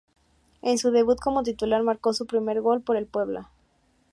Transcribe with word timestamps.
En 0.63 0.79
su 0.79 0.89
debut 0.89 1.19
como 1.19 1.43
titular 1.43 1.83
marco 1.83 2.11
su 2.11 2.25
primer 2.25 2.59
gol 2.61 2.81
por 2.81 2.97
el 2.97 3.05
Puebla. 3.05 3.51